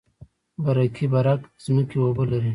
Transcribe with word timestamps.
برکي 0.63 1.05
برک 1.13 1.41
ځمکې 1.63 1.97
اوبه 2.01 2.23
لري؟ 2.31 2.49